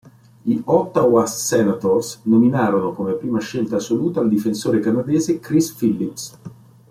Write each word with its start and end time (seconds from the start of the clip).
Gli 0.41 0.59
Ottawa 0.65 1.27
Senators 1.27 2.21
nominarono 2.23 2.91
come 2.93 3.13
prima 3.13 3.39
scelta 3.39 3.75
assoluta 3.75 4.19
il 4.21 4.29
difensore 4.29 4.79
canadese 4.79 5.39
Chris 5.39 5.71
Phillips. 5.73 6.39